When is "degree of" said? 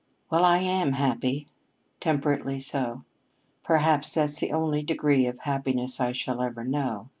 4.81-5.37